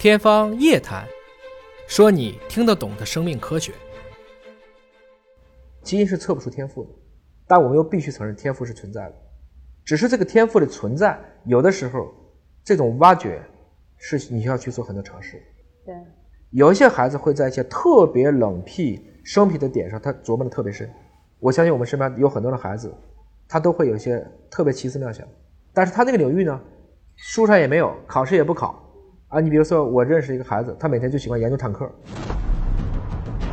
[0.00, 1.04] 天方夜谭，
[1.86, 3.74] 说你听得懂的生命科学。
[5.82, 6.90] 基因是测不出天赋的，
[7.46, 9.14] 但我们又必须承认天赋是存在的。
[9.84, 12.14] 只是这个天赋的存在，有的时候
[12.64, 13.42] 这种挖掘
[13.98, 15.38] 是你需要去做很多尝试。
[15.84, 15.94] 对，
[16.52, 20.90] 有一些孩子会在一些特别冷僻、生僻的点上，他琢磨的特别深。
[21.40, 22.90] 我相信我们身边有很多的孩子，
[23.46, 25.28] 他都会有一些特别奇思妙想，
[25.74, 26.58] 但是他那个领域呢，
[27.16, 28.86] 书上也没有，考试也不考。
[29.30, 31.88] 啊，你比如说，我认识一个孩子，他每天就喜欢研究坦克，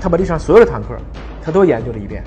[0.02, 0.98] 他把地上所有的坦克，
[1.40, 2.23] 他都研究了一遍，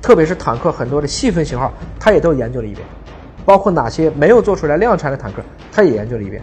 [0.00, 2.86] 特别是坦克很多的细分型号，他也都研究了一遍，
[3.44, 6.42] 包括哪些没有做出来量产的坦克，他也研究了一遍。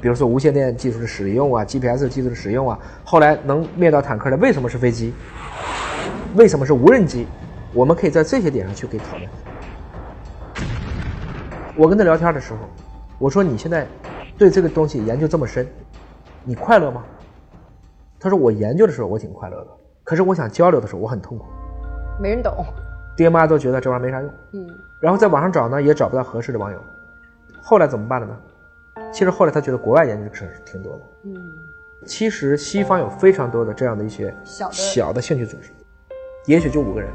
[0.00, 5.14] 比如说无线电技术的使用啊，GPS 技术的使用啊，后来能灭掉坦克的为什么是飞机？
[6.34, 7.28] 为什么是无人机？
[7.72, 9.30] 我们可以在这些点上去可以讨论。
[11.76, 12.58] 我跟他聊天的时候，
[13.16, 13.86] 我说你现在。
[14.40, 15.68] 对这个东西研究这么深，
[16.44, 17.04] 你快乐吗？
[18.18, 19.66] 他说我研究的时候我挺快乐的，
[20.02, 21.44] 可是我想交流的时候我很痛苦，
[22.18, 22.64] 没人懂，
[23.14, 24.66] 爹妈都觉得这玩意儿没啥用，嗯，
[24.98, 26.78] 然后在网上找呢也找不到合适的网友，
[27.60, 28.34] 后来怎么办了呢？
[29.12, 31.52] 其实后来他觉得国外研究的事挺多的，嗯，
[32.06, 35.70] 其实西方有非常多的这样的一些小小的兴趣组织，
[36.46, 37.10] 也许就五个人，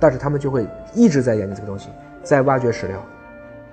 [0.00, 1.90] 但是他们就会一直在研究这个东西，
[2.22, 2.98] 在挖掘史料。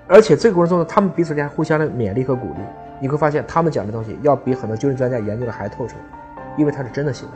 [0.08, 2.60] 而且这个过程中呢，他们彼此间互相的勉励和鼓励，
[3.00, 5.96] 你会发现他们讲的东西要比很多军事专家研究的还透彻，
[6.56, 7.32] 因为他是真的喜欢。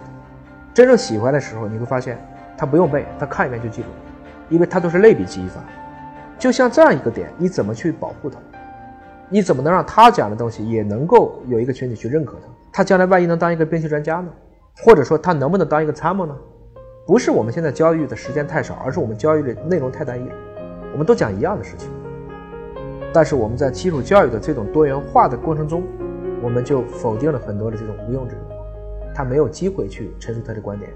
[0.72, 2.16] 真正喜欢的时候，你会发现
[2.56, 3.88] 他不用背，他看一遍就记住，
[4.48, 5.60] 因为他都是类比记忆法。
[6.38, 8.38] 就像这样一个点，你怎么去保护他？
[9.28, 12.48] 你怎么能让他讲的东西也能够有一个群体去认可他？
[12.72, 14.28] 他将来万一能当一个兵器专家呢？
[14.76, 16.36] 或者说他能不能当一个参谋呢？
[17.04, 20.34] 不是我们现在教育的时间太少，而是我们教育的内容太单一了。
[20.92, 21.91] 我们都讲一样的事情。
[23.12, 25.83] 但是我们在基础教育的这种多元化的过程中，
[26.42, 28.44] 我们就否定了很多的这种无用之人，
[29.14, 30.91] 他没有机会去陈述他的观点，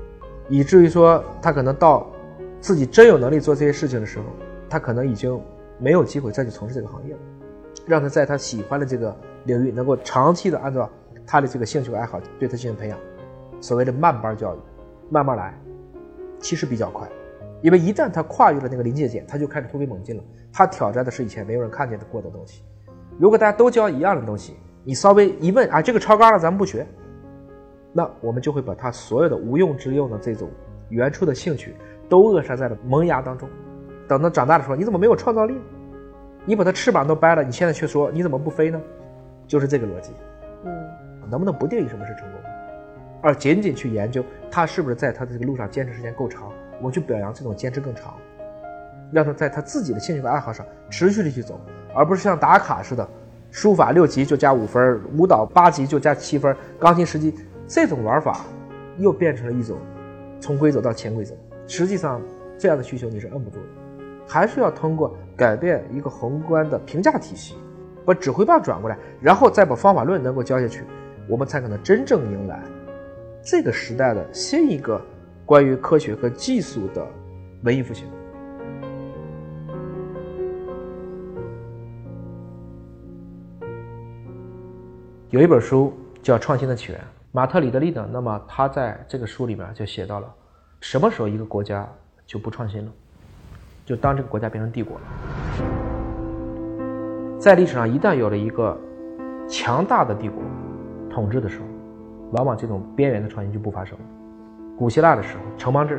[0.48, 2.06] 以至于说他可能到
[2.60, 4.24] 自己真有能力做这些事情的时候，
[4.68, 5.40] 他可能已经
[5.78, 7.20] 没有机会再去从事这个行业了。
[7.86, 9.14] 让他在他喜欢的这个
[9.44, 10.88] 领域能够长期的按照
[11.26, 12.98] 他的这个兴趣爱好对他进行培养，
[13.60, 14.58] 所谓的慢班教育，
[15.10, 15.52] 慢慢来，
[16.38, 17.06] 其实比较快。
[17.64, 20.22] 因为一旦他跨越了那个临界点，他就开始突飞猛进了。
[20.52, 22.62] 他挑战的是以前没有人看见的过的东西。
[23.18, 24.54] 如果大家都教一样的东西，
[24.84, 26.86] 你稍微一问啊，这个超纲了，咱们不学，
[27.90, 30.50] 那我们就会把他所有的无用之用的这种
[30.90, 31.74] 原初的兴趣
[32.06, 33.48] 都扼杀在了萌芽当中。
[34.06, 35.58] 等到长大的时候，你怎么没有创造力？
[36.44, 38.78] 你把他翅膀都掰了，你现在却说你怎么不飞呢？
[39.46, 40.12] 就是这个逻辑。
[40.66, 40.70] 嗯，
[41.30, 42.40] 能不能不定义什么是成功，
[43.22, 46.52] 而仅仅去研究他是不是在他的这个路上坚持时间够长？
[46.84, 48.12] 我去表扬这种坚持更长，
[49.10, 51.58] 让他在他自己的兴趣和爱好上持续的去走，
[51.94, 53.08] 而不是像打卡似的，
[53.50, 57.34] 书法六级就加五分，舞蹈八级就加七分，钢琴十级
[57.66, 58.44] 这种玩法，
[58.98, 59.78] 又变成了一种
[60.38, 61.34] 从规则到潜规则。
[61.66, 62.20] 实际上，
[62.58, 63.64] 这样的需求你是摁不住的，
[64.28, 67.54] 还是要通过改变一个宏观的评价体系，
[68.04, 70.84] 把指挥棒转过来，然后再把方法论能够教下去，
[71.30, 72.60] 我们才可能真正迎来
[73.42, 75.00] 这个时代的新一个。
[75.46, 77.06] 关于科学和技术的
[77.64, 78.06] 文艺复兴，
[85.28, 87.00] 有一本书叫《创新的起源》，
[87.30, 88.08] 马特·里德利呢？
[88.10, 90.34] 那么他在这个书里面就写到了，
[90.80, 91.86] 什么时候一个国家
[92.26, 92.92] 就不创新了？
[93.84, 95.02] 就当这个国家变成帝国了。
[97.38, 98.80] 在历史上，一旦有了一个
[99.46, 100.42] 强大的帝国
[101.10, 101.66] 统治的时候，
[102.32, 104.04] 往往这种边缘的创新就不发生了。
[104.76, 105.96] 古希腊的时候，城邦制；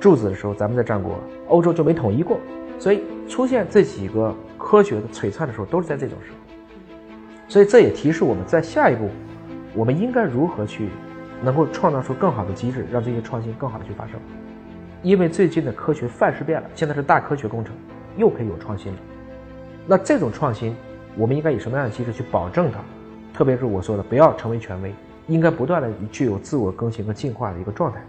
[0.00, 1.18] 柱子的时候，咱们在战国，
[1.48, 2.40] 欧洲就没统一过。
[2.78, 6.36] 所以出现这几个科学的璀璨的时候，都是在这种时候。
[7.48, 9.10] 所以这也提示我们在下一步，
[9.74, 10.88] 我们应该如何去
[11.42, 14.18] 能够创造出更好的机制，让这些创新更好的去发生。
[15.02, 17.74] 因为最近的科学范式变了，现在是大科学工程，
[18.16, 18.98] 又可以有创新了。
[19.86, 20.74] 那这种创新，
[21.14, 22.78] 我们应该以什么样的机制去保证它？
[23.36, 24.94] 特别是我说的，不要成为权威，
[25.26, 28.00] 应该不断的具有自我更新和进化的一个状态。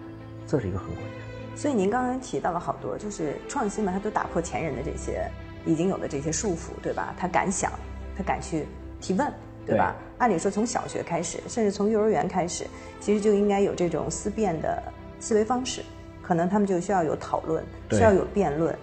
[0.47, 1.11] 这是一个很关键。
[1.55, 5.29] 所以您刚刚提到了好多，就是创新嘛，它都打破前人的这些
[5.65, 7.13] 已经有的这些束缚，对吧？
[7.17, 7.71] 他敢想，
[8.17, 8.65] 他敢去
[8.99, 9.31] 提问，
[9.65, 9.95] 对吧？
[10.17, 12.65] 按理说从小学开始，甚至从幼儿园开始，
[12.99, 14.83] 其实就应该有这种思辨的
[15.19, 15.81] 思维方式。
[16.21, 18.75] 可能他们就需要有讨论，需要有辩论，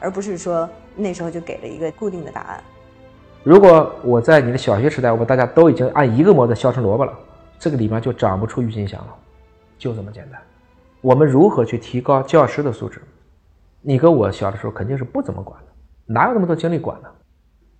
[0.00, 2.64] 而不是说那时候就给了一个固定的答案。
[3.44, 7.12] 如果我在你的小学时代，我把大家都已经按一个模子削成萝卜了，
[7.58, 9.14] 这个里面就长不出郁金香了，
[9.78, 10.40] 就这么简单。
[11.00, 13.00] 我们如何去提高教师的素质？
[13.80, 17.08] 你跟我小的时候肯定是不怎么管的，哪有那么多精力管呢？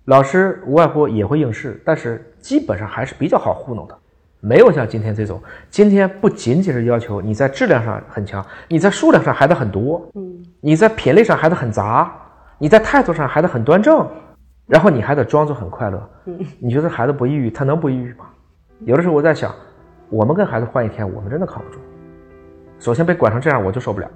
[0.05, 3.95] 老师无外乎也会应试，但是基本上还是比较好糊弄的。
[4.39, 5.39] 没有像今天这种，
[5.69, 12.11] 今天不仅仅是要求你在质量上很强，你在数量上还得很多，嗯，你在品类上还得很杂，
[12.57, 14.07] 你在态度上还得很端正，
[14.65, 16.09] 然后你还得装作很快乐。
[16.25, 18.25] 嗯，你觉得孩子不抑郁，他能不抑郁吗？
[18.79, 19.53] 有的时候我在想，
[20.09, 21.77] 我们跟孩子换一天，我们真的扛不住。
[22.81, 24.09] 首先被管成这样，我就受不了。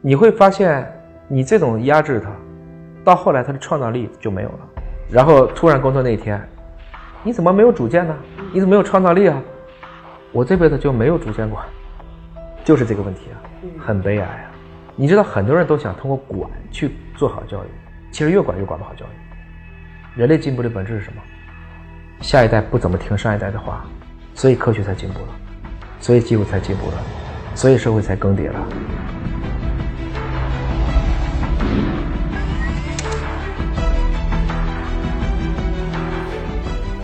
[0.00, 0.90] 你会发现，
[1.28, 2.30] 你这种压制他，
[3.04, 4.58] 到后来他的创造力就没有了。
[5.10, 6.40] 然后突然工作那一天，
[7.22, 8.16] 你怎么没有主见呢？
[8.54, 9.38] 你怎么没有创造力啊？
[10.32, 11.60] 我这辈子就没有主见过，
[12.64, 13.36] 就是这个问题啊，
[13.78, 14.50] 很悲哀啊。
[14.96, 17.68] 你知道，很多人都想通过管去做好教育，
[18.10, 20.18] 其实越管越管不好教育。
[20.18, 21.20] 人类进步的本质是什么？
[22.22, 23.84] 下一代不怎么听上一代的话，
[24.34, 25.28] 所以科学才进步了，
[26.00, 26.96] 所以技术才进步了，
[27.58, 28.68] 所以社会才更迭了。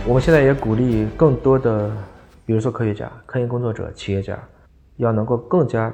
[0.07, 1.91] 我们现在也鼓励更多的，
[2.45, 4.39] 比如说科学家、科研工作者、企业家，
[4.95, 5.93] 要能够更加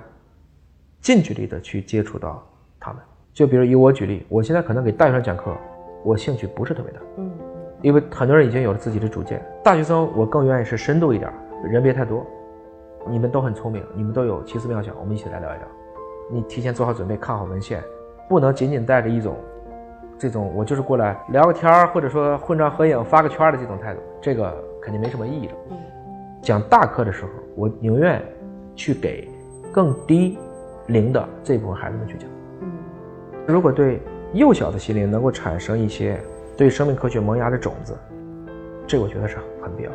[1.02, 2.48] 近距离的去接触到
[2.80, 3.02] 他们。
[3.34, 5.58] 就比如以我举例，我现在可能给大学生讲课，
[6.04, 7.32] 我兴趣不是特别大，嗯，
[7.82, 9.44] 因为很多人已经有了自己的主见。
[9.64, 11.34] 大学生我更愿意是深度一点，
[11.64, 12.24] 人别太多。
[13.08, 15.68] 你们都很聪明，你们都有奇思妙想，我们一起来聊一聊。
[16.30, 17.84] 你提前做好准备，看好文献，
[18.30, 19.36] 不能仅仅带着一种。
[20.18, 25.54] 这种我就是过来聊个天儿，或者说混张合影、发个圈的这种态度，这个肯定没什么意义的。
[25.72, 25.78] 嗯，
[26.42, 28.24] 讲大课的时候，我宁愿
[28.76, 29.28] 去给
[29.72, 30.38] 更低
[30.88, 32.30] 龄的这部分孩子们去讲。
[32.62, 32.72] 嗯，
[33.48, 34.00] 如果对
[34.34, 36.22] 幼小的心灵能够产生一些
[36.56, 37.98] 对生命科学萌芽的种子，
[38.86, 39.92] 这我觉得是很必要。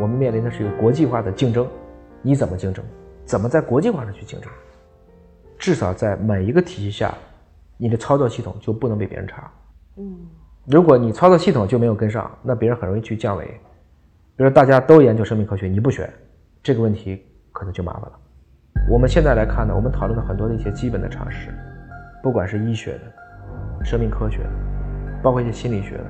[0.00, 1.68] 我们面临的是一个国际化的竞争，
[2.22, 2.82] 你怎么竞争？
[3.26, 4.50] 怎么在国际化上去竞争？
[5.58, 7.14] 至少在每一个体系下，
[7.76, 9.50] 你的操作系统就不能比别人差。
[9.96, 10.16] 嗯，
[10.66, 13.44] 如果你操作系统就没有跟上，那别人很容易去降维。
[14.36, 16.10] 比如大家都研究生命科学，你不学，
[16.62, 17.22] 这个问题
[17.52, 18.12] 可能就麻烦了。
[18.88, 21.50] 我们现在来看呢，我们讨论了很多的一些基本的常识，
[22.22, 24.50] 不管是医学的、生命科学的，
[25.22, 26.06] 包括一些心理学的，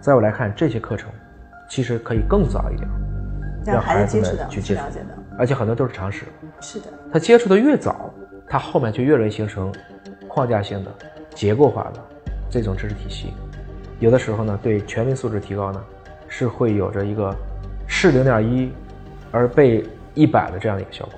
[0.00, 1.08] 在我来看，这些课程
[1.68, 2.88] 其实可以更早一点，
[3.64, 4.82] 让孩子们去接触，
[5.38, 6.24] 而且很多都是常识。
[6.60, 8.12] 是的，他接触的越早。
[8.52, 9.72] 他后面就越容易形成
[10.26, 10.90] 框架性的、
[11.36, 12.00] 结构化的
[12.50, 13.32] 这种知识体系，
[14.00, 15.80] 有的时候呢，对全民素质提高呢，
[16.26, 17.32] 是会有着一个
[17.86, 18.72] 是零点一
[19.30, 21.14] 而被一百的这样的一个效果，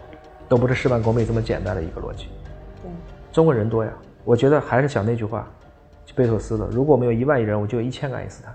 [0.47, 2.27] 都不是事半功倍这么简单的一个逻辑。
[2.83, 2.91] 对，
[3.33, 3.91] 中国人多呀，
[4.25, 5.49] 我觉得还是想那句话，
[6.15, 8.55] 贝索斯的：如果我们有一万亿人，我就有一千个爱因斯坦。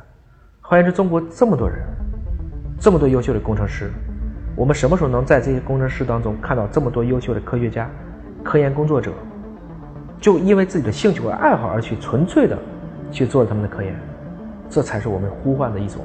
[0.62, 1.80] 换言之，中国这么多人，
[2.79, 3.91] 这么多优秀的工程师，
[4.56, 7.89] 我们什么时候能在这些工程师当中看到这么多优秀的科学家？
[8.44, 9.12] 科研工作者，
[10.21, 12.57] 就因为自己的兴趣和爱好而去纯粹的
[13.12, 13.94] 去做他们的科研，
[14.69, 16.01] 这才是我们呼唤的一种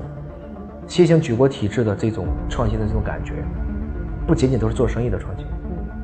[0.86, 3.34] 新型举国体制的这种创新的这种感觉。
[4.26, 5.46] 不仅仅都是做生意的创新，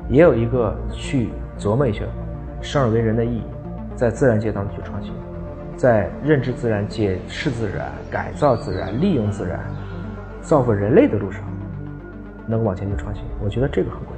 [0.09, 2.05] 也有一个去琢磨一下
[2.61, 3.43] 生而为人的意义，
[3.97, 5.13] 在自然界当中去创新，
[5.77, 9.59] 在认知自然、解释自然、改造自然、利用自然、
[10.49, 11.43] 造福人类的路上，
[12.47, 13.23] 能往前去创新。
[13.45, 14.18] 我觉得这个很关